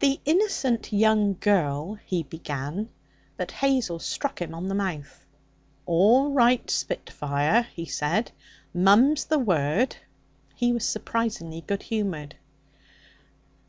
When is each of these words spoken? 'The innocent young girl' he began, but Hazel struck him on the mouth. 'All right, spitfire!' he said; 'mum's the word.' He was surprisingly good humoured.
'The 0.00 0.18
innocent 0.24 0.92
young 0.92 1.36
girl' 1.38 1.94
he 2.04 2.24
began, 2.24 2.88
but 3.36 3.52
Hazel 3.52 4.00
struck 4.00 4.42
him 4.42 4.56
on 4.56 4.66
the 4.66 4.74
mouth. 4.74 5.24
'All 5.86 6.32
right, 6.32 6.68
spitfire!' 6.68 7.68
he 7.72 7.86
said; 7.86 8.32
'mum's 8.74 9.26
the 9.26 9.38
word.' 9.38 9.94
He 10.56 10.72
was 10.72 10.84
surprisingly 10.88 11.60
good 11.60 11.84
humoured. 11.84 12.34